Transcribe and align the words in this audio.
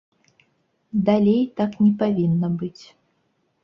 Далей 1.11 1.39
так 1.61 1.79
не 1.85 1.93
павінна 2.03 2.53
быць. 2.59 2.79